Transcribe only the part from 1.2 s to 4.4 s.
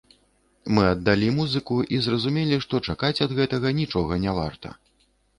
музыку і зразумелі, што чакаць ад гэтага нічога не